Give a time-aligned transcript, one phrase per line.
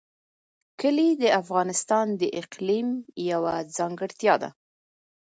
[0.81, 2.87] کلي د افغانستان د اقلیم
[3.31, 4.49] یوه ځانګړتیا ده.